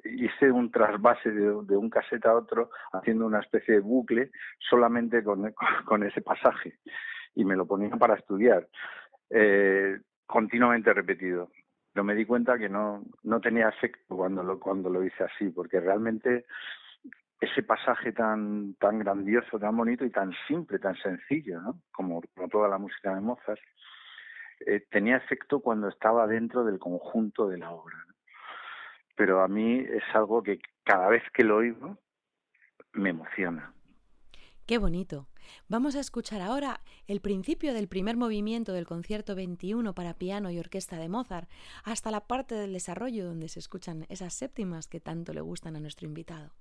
hice 0.04 0.50
un 0.50 0.70
trasvase 0.70 1.30
de, 1.30 1.76
un 1.76 1.90
cassette 1.90 2.26
a 2.26 2.34
otro 2.34 2.70
haciendo 2.92 3.26
una 3.26 3.40
especie 3.40 3.74
de 3.74 3.80
bucle 3.80 4.30
solamente 4.58 5.22
con, 5.22 5.52
con 5.84 6.02
ese 6.02 6.22
pasaje 6.22 6.78
y 7.34 7.44
me 7.44 7.56
lo 7.56 7.66
ponía 7.66 7.90
para 7.90 8.14
estudiar 8.14 8.68
eh, 9.30 9.98
continuamente 10.26 10.92
repetido 10.92 11.50
pero 11.92 12.04
me 12.04 12.14
di 12.14 12.24
cuenta 12.24 12.58
que 12.58 12.68
no 12.68 13.02
no 13.24 13.40
tenía 13.40 13.68
efecto 13.68 14.16
cuando 14.16 14.42
lo 14.42 14.58
cuando 14.58 14.88
lo 14.90 15.04
hice 15.04 15.24
así 15.24 15.48
porque 15.50 15.80
realmente 15.80 16.46
ese 17.40 17.62
pasaje 17.62 18.12
tan 18.12 18.74
tan 18.74 18.98
grandioso 18.98 19.58
tan 19.58 19.76
bonito 19.76 20.04
y 20.04 20.10
tan 20.10 20.32
simple 20.46 20.78
tan 20.78 20.96
sencillo 20.96 21.60
¿no? 21.60 21.80
como, 21.92 22.22
como 22.34 22.48
toda 22.48 22.68
la 22.68 22.78
música 22.78 23.14
de 23.14 23.20
Mozart 23.20 23.60
eh, 24.66 24.86
tenía 24.90 25.16
efecto 25.16 25.60
cuando 25.60 25.88
estaba 25.88 26.26
dentro 26.26 26.64
del 26.64 26.78
conjunto 26.78 27.48
de 27.48 27.58
la 27.58 27.70
obra. 27.70 27.96
Pero 29.16 29.42
a 29.42 29.48
mí 29.48 29.78
es 29.78 30.04
algo 30.14 30.42
que 30.42 30.60
cada 30.84 31.08
vez 31.08 31.22
que 31.34 31.44
lo 31.44 31.56
oigo 31.56 31.98
me 32.92 33.10
emociona. 33.10 33.72
Qué 34.66 34.78
bonito. 34.78 35.26
Vamos 35.68 35.96
a 35.96 36.00
escuchar 36.00 36.40
ahora 36.42 36.80
el 37.08 37.20
principio 37.20 37.74
del 37.74 37.88
primer 37.88 38.16
movimiento 38.16 38.72
del 38.72 38.86
concierto 38.86 39.34
21 39.34 39.94
para 39.94 40.14
piano 40.14 40.50
y 40.50 40.58
orquesta 40.58 40.96
de 40.96 41.08
Mozart, 41.08 41.50
hasta 41.82 42.12
la 42.12 42.26
parte 42.26 42.54
del 42.54 42.72
desarrollo 42.72 43.26
donde 43.26 43.48
se 43.48 43.58
escuchan 43.58 44.06
esas 44.08 44.32
séptimas 44.32 44.86
que 44.86 45.00
tanto 45.00 45.32
le 45.32 45.40
gustan 45.40 45.74
a 45.74 45.80
nuestro 45.80 46.06
invitado. 46.06 46.52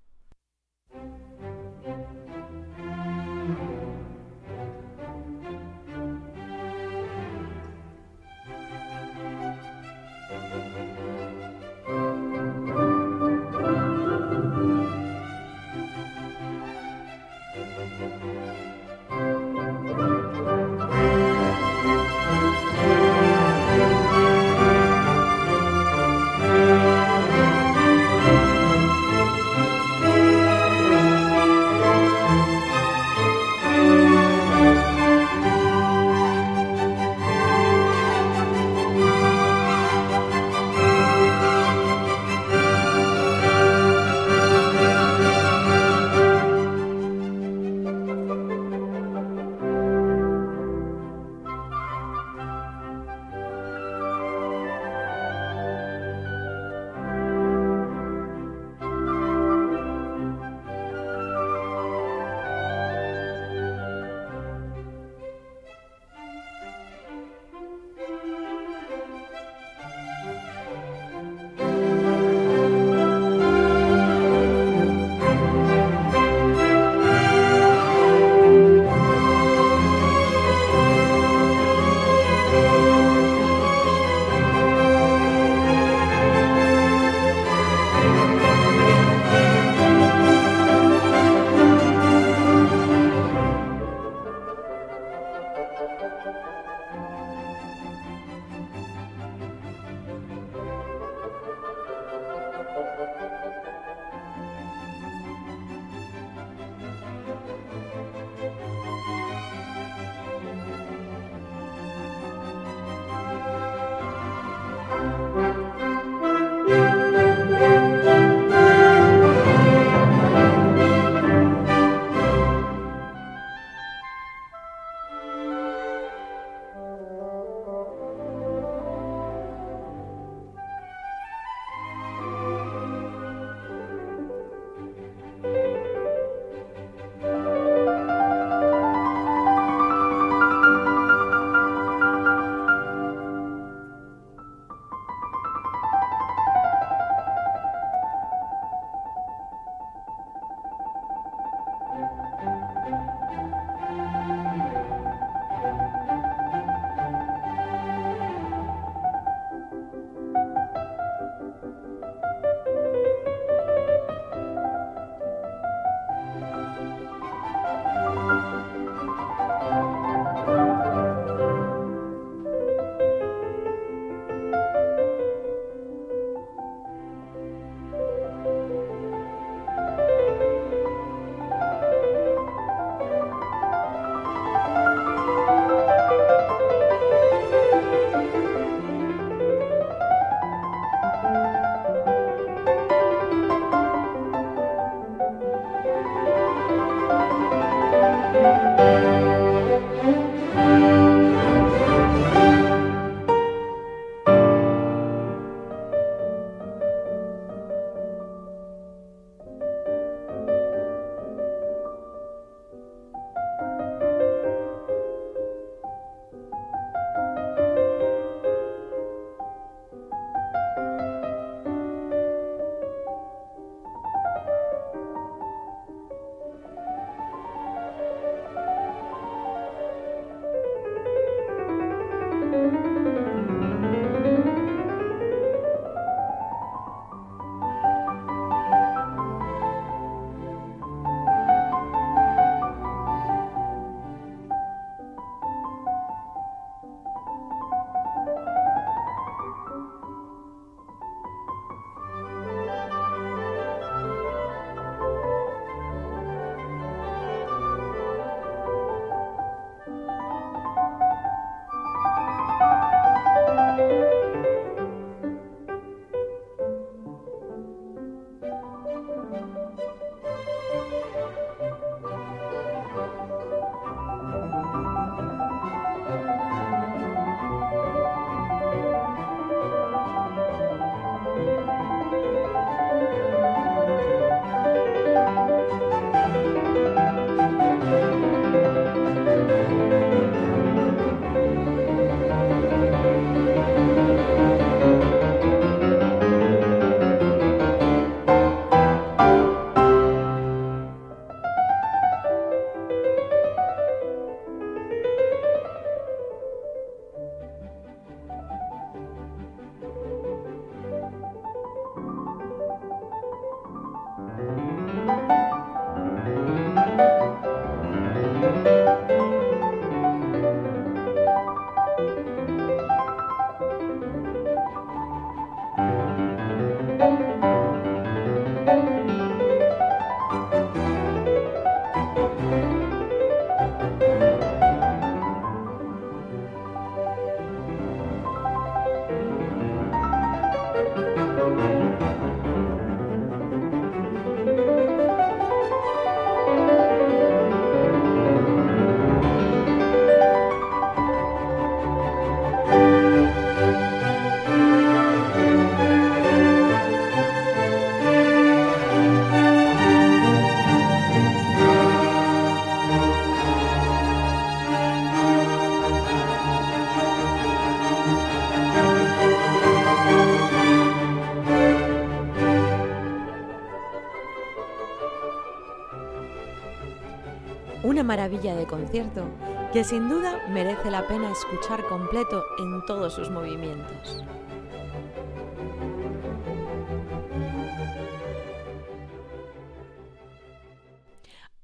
Maravilla 378.39 378.55
de 378.55 378.67
concierto 378.67 379.25
que 379.73 379.83
sin 379.83 380.07
duda 380.09 380.47
merece 380.49 380.89
la 380.89 381.05
pena 381.07 381.31
escuchar 381.31 381.83
completo 381.87 382.43
en 382.57 382.85
todos 382.85 383.13
sus 383.13 383.29
movimientos. 383.29 384.23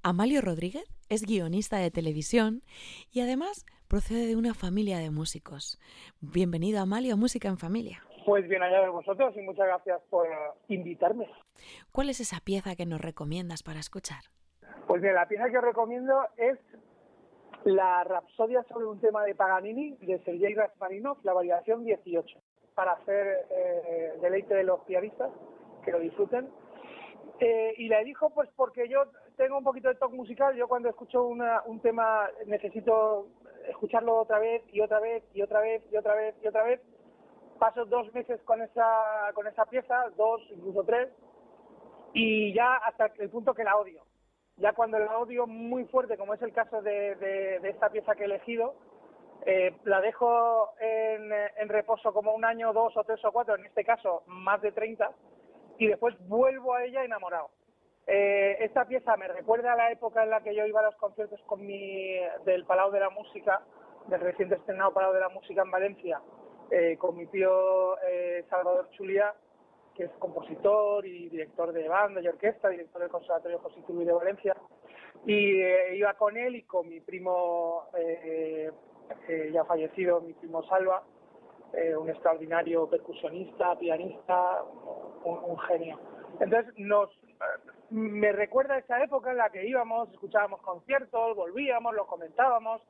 Amalio 0.04 0.42
Rodríguez 0.42 0.84
es 1.10 1.24
guionista 1.24 1.78
de 1.78 1.90
televisión 1.92 2.62
y 3.12 3.22
además 3.22 3.66
procede 3.88 4.28
de 4.28 4.36
una 4.36 4.54
familia 4.54 5.00
de 5.00 5.10
músicos. 5.10 5.80
Bienvenido 6.20 6.82
Amalio 6.82 7.14
a 7.14 7.18
Música 7.18 7.48
en 7.48 7.58
Familia. 7.58 8.04
Pues 8.26 8.48
bien 8.48 8.62
allá 8.62 8.82
de 8.82 8.90
vosotros 8.90 9.34
y 9.38 9.42
muchas 9.42 9.66
gracias 9.66 10.02
por 10.10 10.28
invitarme. 10.68 11.28
¿Cuál 11.92 12.10
es 12.10 12.20
esa 12.20 12.40
pieza 12.42 12.76
que 12.76 12.86
nos 12.86 13.02
recomiendas 13.02 13.64
para 13.64 13.80
escuchar? 13.80 14.26
Pues 14.88 15.02
bien, 15.02 15.16
la 15.16 15.28
pieza 15.28 15.50
que 15.50 15.58
os 15.58 15.64
recomiendo 15.64 16.28
es 16.38 16.60
la 17.64 18.04
Rapsodia 18.04 18.62
sobre 18.70 18.86
un 18.86 19.00
tema 19.00 19.24
de 19.24 19.34
Paganini 19.34 19.98
de 19.98 20.20
Sergei 20.20 20.54
Rachmaninov, 20.54 21.18
la 21.24 21.34
variación 21.34 21.84
18, 21.84 22.38
para 22.76 22.92
hacer 22.92 23.48
eh, 23.50 24.14
deleite 24.22 24.54
de 24.54 24.64
los 24.64 24.82
pianistas, 24.82 25.32
que 25.84 25.92
lo 25.92 26.00
disfruten. 26.00 26.48
Eh, 27.40 27.74
y 27.78 27.88
la 27.88 28.00
elijo 28.00 28.30
pues 28.30 28.48
porque 28.56 28.88
yo 28.88 29.06
tengo 29.38 29.58
un 29.58 29.64
poquito 29.64 29.90
de 29.90 29.96
toque 29.96 30.16
musical, 30.16 30.56
yo 30.56 30.68
cuando 30.68 30.90
escucho 30.90 31.26
un 31.26 31.80
tema 31.82 32.30
necesito 32.46 33.28
escucharlo 33.68 34.18
otra 34.18 34.38
vez 34.38 34.62
y 34.72 34.82
otra 34.82 35.00
vez 35.00 35.24
y 35.34 35.42
otra 35.42 35.62
vez 35.62 35.84
y 35.92 35.98
otra 35.98 36.14
vez 36.14 36.36
y 36.44 36.48
otra 36.48 36.64
vez. 36.64 36.80
Paso 37.58 37.86
dos 37.86 38.14
meses 38.14 38.40
con 38.44 38.62
esa, 38.62 39.32
con 39.34 39.48
esa 39.48 39.66
pieza, 39.66 40.06
dos, 40.16 40.42
incluso 40.52 40.84
tres, 40.84 41.10
y 42.14 42.54
ya 42.54 42.76
hasta 42.76 43.08
el 43.18 43.30
punto 43.32 43.56
que 43.56 43.64
la 43.64 43.78
odio 43.78 44.04
ya 44.58 44.74
cuando 44.74 45.00
la 45.00 45.18
odio 45.18 45.48
muy 45.48 45.86
fuerte, 45.86 46.18
como 46.18 46.34
es 46.34 46.42
el 46.42 46.54
caso 46.54 46.82
de, 46.82 47.60
esta 47.64 47.90
pieza 47.90 48.16
que 48.16 48.24
he 48.24 48.26
elegido, 48.26 48.76
eh, 49.46 49.76
la 49.84 50.02
dejo 50.02 50.72
en, 50.80 51.70
reposo 51.70 52.14
como 52.14 52.34
un 52.34 52.46
año, 52.46 52.72
dos 52.74 52.96
o 52.96 53.04
tres 53.04 53.24
o 53.26 53.32
cuatro, 53.32 53.56
en 53.56 53.66
este 53.66 53.84
caso 53.84 54.24
más 54.28 54.62
de 54.62 54.72
30, 54.72 55.12
y 55.78 55.88
después 55.88 56.16
vuelvo 56.28 56.74
a 56.74 56.84
ella 56.86 57.04
enamorado. 57.04 57.50
Eh, 58.08 58.58
esta 58.60 58.86
pieza 58.86 59.18
me 59.18 59.28
recuerda 59.28 59.74
a 59.74 59.76
la 59.76 59.92
época 59.92 60.24
en 60.24 60.30
la 60.30 60.42
que 60.42 60.56
yo 60.56 60.66
iba 60.66 60.80
a 60.80 60.84
los 60.84 60.96
conciertos 60.96 61.42
con 61.48 61.66
mi, 61.66 62.18
del 62.46 62.66
Palau 62.66 62.92
de 62.92 63.00
la 63.00 63.10
Música, 63.10 63.62
del 64.08 64.22
reciente 64.22 64.56
estrenado 64.56 64.94
Palau 64.94 65.12
de 65.12 65.20
la 65.20 65.30
Música 65.30 65.64
en 65.64 65.72
Valencia, 65.72 66.22
eh, 66.72 66.98
con 66.98 67.18
mi 67.18 67.28
tío 67.28 67.96
Salvador 68.50 68.90
Chulia, 68.92 69.34
que 69.96 70.04
es 70.04 70.12
compositor 70.20 71.06
y 71.06 71.30
director 71.30 71.72
de 71.72 71.88
banda 71.88 72.22
y 72.22 72.28
orquesta, 72.28 72.70
director 72.70 73.02
del 73.02 73.12
Conservatorio 73.12 73.60
José 73.60 73.82
Turbí 73.88 74.06
de 74.06 74.14
Valencia. 74.14 74.56
Y 75.26 75.62
eh, 75.62 75.96
iba 75.96 76.14
con 76.14 76.38
él 76.38 76.56
y 76.56 76.64
con 76.64 76.88
mi 76.88 77.00
primo, 77.00 77.86
eh, 77.98 78.70
eh, 79.28 79.50
ya 79.52 79.64
fallecido, 79.66 80.22
mi 80.22 80.34
primo 80.34 80.64
Salva, 80.68 81.04
un 81.98 82.10
extraordinario 82.10 82.90
percusionista, 82.90 83.78
pianista, 83.78 84.64
un, 85.26 85.58
genio. 85.60 86.00
Entonces 86.40 86.74
nos 86.78 87.10
me 87.90 88.32
recuerda 88.32 88.78
esa 88.78 89.04
época 89.04 89.32
en 89.32 89.38
la 89.38 89.50
que 89.50 89.68
íbamos, 89.68 90.10
escuchábamos 90.14 90.62
conciertos, 90.62 91.36
volvíamos, 91.36 91.94
los 91.94 92.08
comentábamos, 92.08 92.82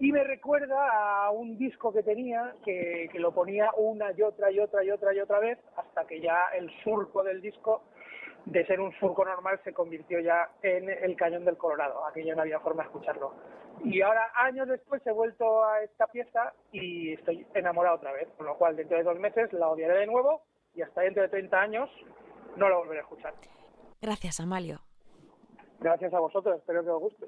y 0.00 0.12
me 0.12 0.22
recuerda 0.22 1.24
a 1.24 1.30
un 1.30 1.58
disco 1.58 1.92
que 1.92 2.02
tenía 2.02 2.54
que, 2.64 3.10
lo 3.14 3.32
ponía 3.32 3.70
una 3.76 4.12
y 4.16 4.22
otra 4.22 4.50
y 4.50 4.60
otra 4.60 4.84
y 4.84 4.90
otra 4.90 5.12
y 5.12 5.20
otra 5.20 5.38
vez 5.40 5.58
hasta 5.76 6.06
que 6.06 6.20
ya 6.20 6.46
el 6.56 6.70
surco 6.82 7.22
del 7.22 7.40
disco 7.40 7.82
de 8.44 8.64
ser 8.66 8.80
un 8.80 8.92
surco 8.98 9.24
normal 9.24 9.60
se 9.64 9.72
convirtió 9.72 10.20
ya 10.20 10.50
en 10.62 10.88
el 10.88 11.16
cañón 11.16 11.44
del 11.44 11.56
Colorado. 11.56 12.06
Aquello 12.06 12.34
no 12.34 12.42
había 12.42 12.60
forma 12.60 12.84
de 12.84 12.88
escucharlo. 12.88 13.34
Y 13.84 14.00
ahora, 14.00 14.30
años 14.36 14.68
después, 14.68 15.06
he 15.06 15.12
vuelto 15.12 15.64
a 15.64 15.82
esta 15.82 16.06
pieza 16.06 16.54
y 16.72 17.12
estoy 17.12 17.46
enamorado 17.54 17.96
otra 17.96 18.12
vez. 18.12 18.28
Con 18.36 18.46
lo 18.46 18.56
cual, 18.56 18.76
dentro 18.76 18.96
de 18.96 19.04
dos 19.04 19.18
meses 19.18 19.52
la 19.52 19.68
odiaré 19.68 19.98
de 19.98 20.06
nuevo 20.06 20.42
y 20.74 20.82
hasta 20.82 21.02
dentro 21.02 21.22
de 21.24 21.28
30 21.28 21.60
años 21.60 21.90
no 22.56 22.68
la 22.68 22.76
volveré 22.76 23.00
a 23.00 23.02
escuchar. 23.02 23.34
Gracias, 24.00 24.40
Amalio. 24.40 24.78
Gracias 25.80 26.14
a 26.14 26.20
vosotros. 26.20 26.58
Espero 26.58 26.82
que 26.82 26.90
os 26.90 27.00
guste. 27.00 27.26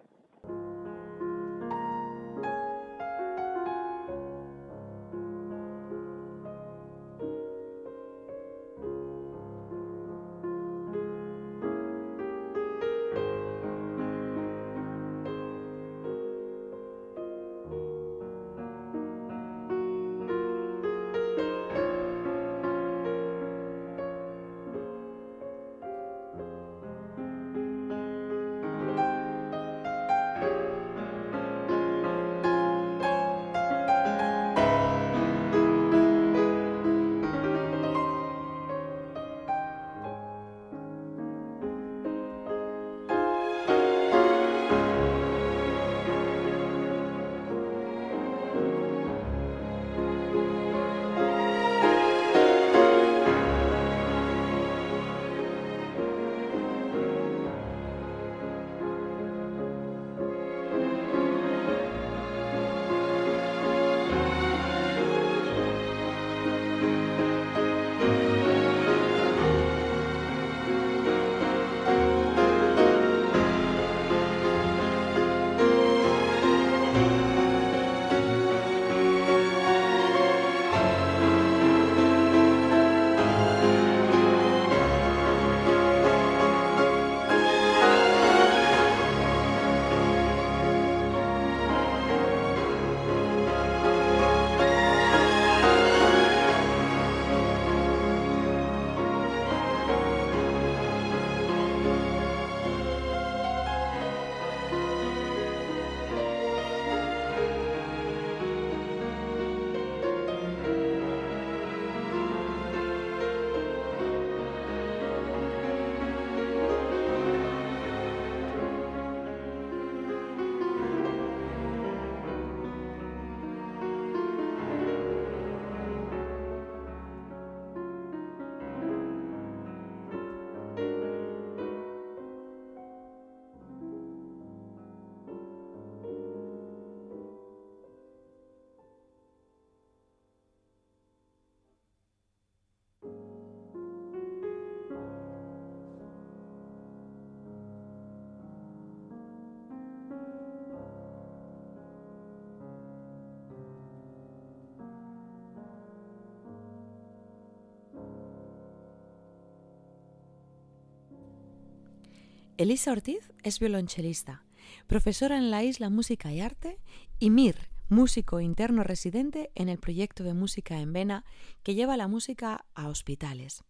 Elisa 162.60 162.92
Ortiz 162.92 163.32
es 163.42 163.58
violonchelista, 163.58 164.42
profesora 164.86 165.38
en 165.38 165.50
la 165.50 165.62
isla 165.62 165.88
Música 165.88 166.30
y 166.30 166.42
Arte, 166.42 166.76
y 167.18 167.30
Mir, 167.30 167.54
músico 167.88 168.38
interno 168.38 168.84
residente 168.84 169.48
en 169.54 169.70
el 169.70 169.78
proyecto 169.78 170.24
de 170.24 170.34
música 170.34 170.76
en 170.76 170.92
Vena 170.92 171.24
que 171.64 171.74
lleva 171.74 171.96
la 171.96 172.06
música 172.06 172.66
a 172.74 172.88
hospitales. 172.88 173.64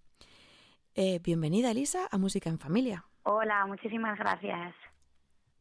Eh, 0.96 1.20
bienvenida, 1.22 1.70
Elisa, 1.70 2.08
a 2.10 2.18
Música 2.18 2.50
en 2.50 2.58
Familia. 2.58 3.04
Hola, 3.22 3.64
muchísimas 3.66 4.18
gracias. 4.18 4.74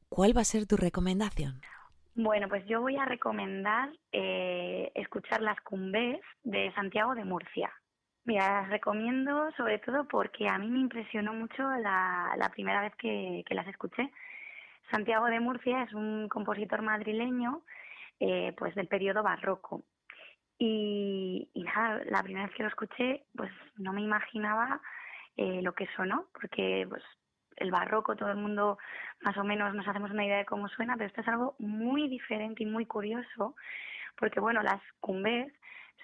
¿Cuál 0.09 0.35
va 0.35 0.41
a 0.41 0.43
ser 0.43 0.65
tu 0.65 0.75
recomendación? 0.75 1.61
Bueno, 2.15 2.49
pues 2.49 2.65
yo 2.65 2.81
voy 2.81 2.95
a 2.95 3.05
recomendar 3.05 3.91
eh, 4.11 4.91
escuchar 4.95 5.43
las 5.43 5.61
cumbés 5.61 6.19
de 6.43 6.73
Santiago 6.73 7.13
de 7.13 7.25
Murcia. 7.25 7.71
Mira, 8.29 8.61
las 8.61 8.69
recomiendo 8.69 9.51
sobre 9.57 9.79
todo 9.79 10.07
porque 10.07 10.47
a 10.47 10.59
mí 10.59 10.69
me 10.69 10.77
impresionó 10.77 11.33
mucho 11.33 11.63
la, 11.63 12.51
primera 12.53 12.79
vez 12.79 12.93
que, 12.95 13.43
las 13.49 13.65
escuché. 13.65 14.11
Santiago 14.91 15.25
de 15.25 15.39
Murcia 15.39 15.81
es 15.81 15.93
un 15.93 16.29
compositor 16.29 16.83
madrileño 16.83 17.63
eh, 18.19 18.53
pues 18.55 18.75
del 18.75 18.87
periodo 18.87 19.23
barroco. 19.23 19.81
Y, 20.59 21.49
nada, 21.55 22.03
la 22.05 22.21
primera 22.21 22.45
vez 22.45 22.55
que 22.55 22.61
lo 22.61 22.69
escuché, 22.69 23.23
pues 23.35 23.49
no 23.77 23.93
me 23.93 24.01
imaginaba 24.01 24.79
eh, 25.35 25.63
lo 25.63 25.73
que 25.73 25.87
sonó, 25.95 26.27
porque 26.39 26.85
pues 26.87 27.01
el 27.55 27.71
barroco, 27.71 28.15
todo 28.15 28.29
el 28.29 28.37
mundo 28.37 28.77
más 29.21 29.35
o 29.37 29.43
menos 29.43 29.73
nos 29.73 29.87
hacemos 29.87 30.11
una 30.11 30.25
idea 30.25 30.37
de 30.37 30.45
cómo 30.45 30.67
suena, 30.67 30.95
pero 30.97 31.07
esto 31.07 31.21
es 31.21 31.27
algo 31.27 31.55
muy 31.57 32.07
diferente 32.07 32.61
y 32.61 32.67
muy 32.67 32.85
curioso, 32.85 33.55
porque 34.15 34.39
bueno, 34.39 34.61
las 34.61 34.83
cumbés 34.99 35.51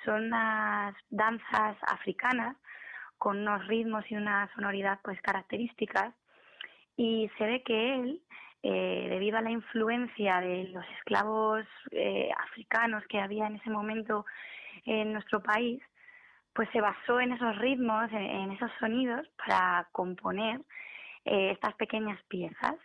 son 0.04 0.26
unas 0.26 0.96
danzas 1.10 1.78
africanas 1.88 2.58
con 3.18 3.40
unos 3.40 3.66
ritmos 3.68 4.04
y 4.10 4.16
una 4.16 4.50
sonoridad 4.56 5.00
pues 5.04 5.22
características 5.22 6.14
y 6.98 7.30
se 7.38 7.46
ve 7.46 7.64
que 7.64 7.96
él 7.96 8.22
eh, 8.64 9.08
debido 9.10 9.38
a 9.38 9.42
la 9.42 9.52
influencia 9.52 10.42
de 10.42 10.70
los 10.70 10.84
esclavos 10.98 11.66
eh, 11.92 12.30
africanos 12.36 13.04
que 13.08 13.20
había 13.20 13.46
en 13.46 13.58
ese 13.58 13.70
momento 13.70 14.26
en 14.86 15.14
nuestro 15.14 15.42
país, 15.44 15.84
pues 16.52 16.68
se 16.72 16.82
basó 16.82 17.20
en 17.20 17.34
esos 17.34 17.58
ritmos, 17.60 18.12
en 18.12 18.52
esos 18.52 18.72
sonidos 18.80 19.28
para 19.38 19.88
componer 19.92 20.62
eh, 21.26 21.52
estas 21.52 21.76
pequeñas 21.76 22.20
piezas. 22.24 22.76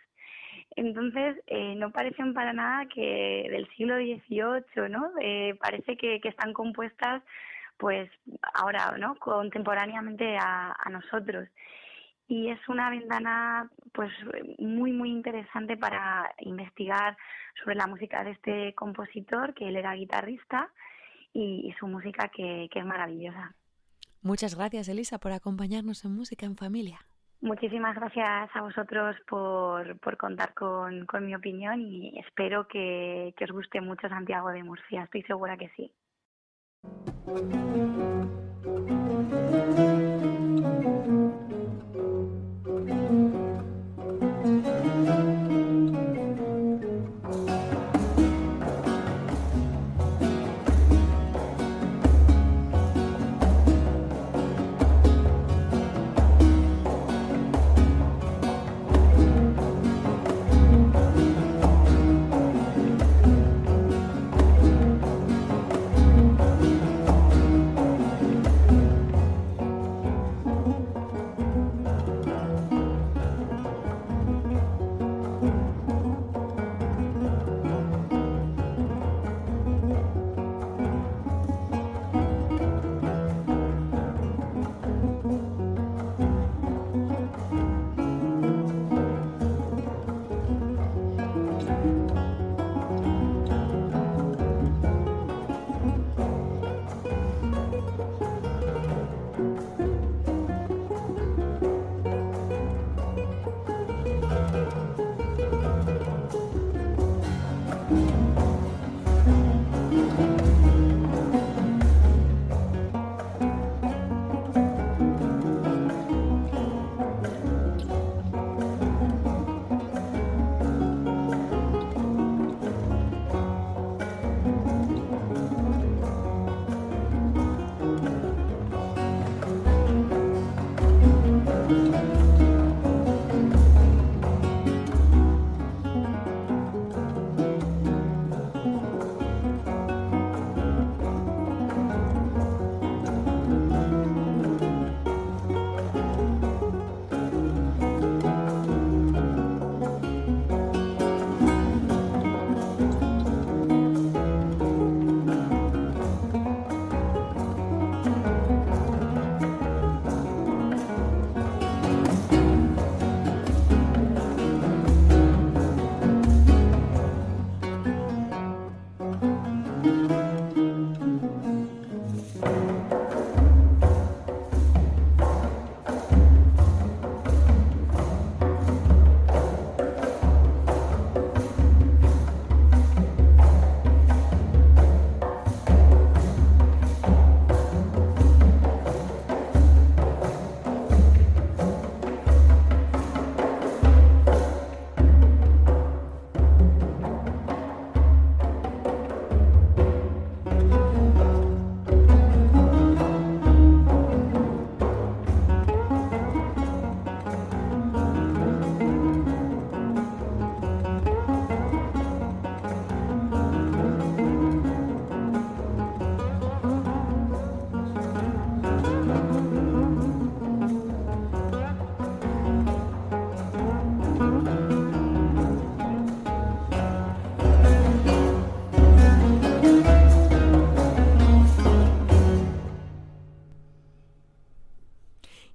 Entonces, 0.75 1.37
eh, 1.47 1.75
no 1.75 1.91
parecen 1.91 2.33
para 2.33 2.53
nada 2.53 2.85
que 2.85 3.47
del 3.49 3.67
siglo 3.75 3.95
XVIII, 3.97 4.89
¿no? 4.89 5.11
Eh, 5.19 5.55
parece 5.59 5.97
que, 5.97 6.21
están 6.23 6.53
compuestas, 6.53 7.21
pues, 7.77 8.09
ahora, 8.53 8.95
¿no? 8.97 9.15
Contemporáneamente 9.15 10.37
a, 10.37 10.75
nosotros. 10.89 11.49
Y 12.27 12.49
es 12.49 12.59
una 12.69 12.89
ventana, 12.89 13.69
pues, 13.91 14.11
muy, 14.59 14.93
muy 14.93 15.09
interesante 15.09 15.75
para 15.75 16.33
investigar 16.39 17.17
sobre 17.61 17.75
la 17.75 17.87
música 17.87 18.23
de 18.23 18.31
este 18.31 18.73
compositor, 18.75 19.53
que 19.53 19.67
él 19.67 19.75
era 19.75 19.93
guitarrista, 19.93 20.69
y, 21.33 21.73
su 21.79 21.87
música 21.87 22.29
que, 22.29 22.69
que 22.71 22.79
es 22.79 22.85
maravillosa. 22.85 23.53
Muchas 24.21 24.55
gracias, 24.55 24.87
Elisa, 24.87 25.17
por 25.17 25.31
acompañarnos 25.31 26.05
en 26.05 26.15
Música 26.15 26.45
en 26.45 26.55
Familia. 26.55 26.99
Muchísimas 27.41 27.95
gracias 27.95 28.55
a 28.55 28.61
vosotros 28.61 29.15
por, 29.27 29.99
por 29.99 30.15
contar 30.15 30.53
con, 30.53 31.07
con, 31.07 31.25
mi 31.25 31.33
opinión 31.33 31.81
y 31.81 32.19
espero 32.19 32.67
que, 32.67 33.33
que 33.35 33.45
os 33.45 33.51
guste 33.51 33.81
mucho 33.81 34.07
Santiago 34.07 34.49
de 34.49 34.63
Murcia. 34.63 35.03
Estoy 35.03 35.23
segura 35.23 35.57
que 35.57 35.69
sí. 35.69 35.91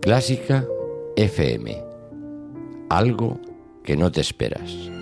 Clásica 0.07 0.65
FM. 1.17 1.83
Algo 2.89 3.41
que 3.83 3.97
no 3.97 4.13
te 4.13 4.21
esperas. 4.21 4.96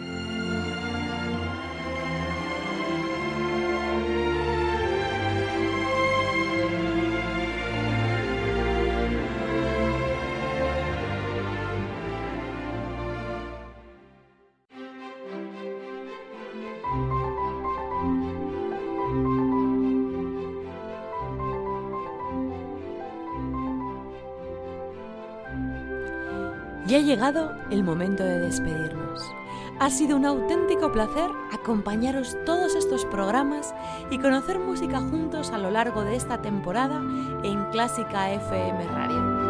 Ya 26.86 26.98
ha 26.98 27.00
llegado 27.00 27.54
el 27.70 27.82
momento 27.82 28.22
de 28.24 28.40
despedirnos. 28.40 29.34
Ha 29.80 29.90
sido 29.90 30.16
un 30.16 30.26
auténtico 30.26 30.92
placer 30.92 31.30
acompañaros 31.52 32.36
todos 32.44 32.74
estos 32.74 33.06
programas 33.06 33.74
y 34.10 34.18
conocer 34.18 34.58
música 34.58 35.00
juntos 35.00 35.50
a 35.50 35.58
lo 35.58 35.70
largo 35.70 36.04
de 36.04 36.14
esta 36.14 36.42
temporada 36.42 37.00
en 37.42 37.64
Clásica 37.70 38.30
FM 38.32 38.84
Radio. 38.84 39.44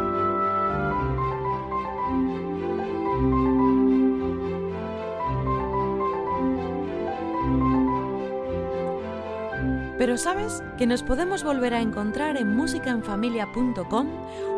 Pero 9.98 10.16
sabes 10.18 10.62
que 10.76 10.86
nos 10.86 11.02
podemos 11.02 11.42
volver 11.42 11.74
a 11.74 11.80
encontrar 11.80 12.36
en 12.36 12.54
musicaenfamilia.com 12.54 14.08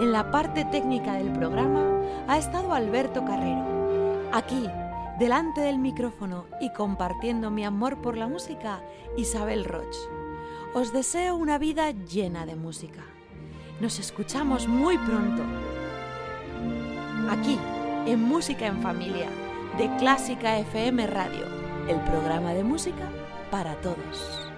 En 0.00 0.10
la 0.10 0.30
parte 0.30 0.64
técnica 0.64 1.14
del 1.14 1.32
programa 1.32 1.84
ha 2.26 2.38
estado 2.38 2.72
Alberto 2.72 3.24
Carrero. 3.24 3.64
Aquí, 4.32 4.68
delante 5.18 5.60
del 5.60 5.78
micrófono 5.78 6.46
y 6.60 6.72
compartiendo 6.72 7.50
mi 7.50 7.64
amor 7.64 8.02
por 8.02 8.16
la 8.16 8.26
música, 8.26 8.82
Isabel 9.16 9.64
Roch. 9.64 9.94
Os 10.74 10.92
deseo 10.92 11.36
una 11.36 11.58
vida 11.58 11.90
llena 11.90 12.46
de 12.46 12.56
música. 12.56 13.04
Nos 13.80 13.98
escuchamos 13.98 14.66
muy 14.66 14.98
pronto. 14.98 15.42
Aquí, 17.30 17.58
en 18.06 18.22
Música 18.22 18.66
en 18.66 18.82
Familia, 18.82 19.28
de 19.78 19.88
Clásica 19.96 20.58
FM 20.58 21.06
Radio, 21.06 21.46
el 21.88 21.98
programa 22.00 22.52
de 22.52 22.62
música 22.62 23.08
para 23.50 23.74
todos. 23.80 24.51